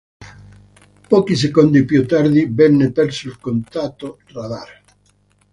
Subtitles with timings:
[1.07, 4.81] Pochi secondi più tardi venne perso il contatto radar.